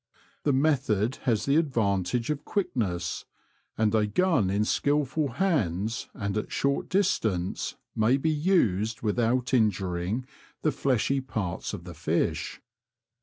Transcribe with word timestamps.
The 0.45 0.51
method 0.51 1.17
has 1.27 1.45
the 1.45 1.57
advantage 1.57 2.31
of 2.31 2.43
quickness, 2.43 3.25
and 3.77 3.93
a 3.93 4.07
gun 4.07 4.49
in 4.49 4.65
skilful 4.65 5.33
hands 5.33 6.09
and 6.15 6.35
at 6.37 6.51
short 6.51 6.89
distance 6.89 7.75
may 7.95 8.17
be 8.17 8.31
used 8.31 9.03
without 9.03 9.53
injuring 9.53 10.25
the 10.63 10.71
fleshy 10.71 11.21
parts 11.21 11.71
of 11.71 11.83
the 11.83 11.93
fish. 11.93 12.59